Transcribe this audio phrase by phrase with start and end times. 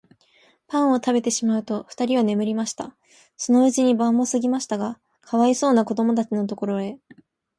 [0.65, 2.95] パンをたべてしまうと、ふたりは眠りました。
[3.37, 6.97] そのうちに晩もすぎましたが、かわいそうなこどもたちのところへ、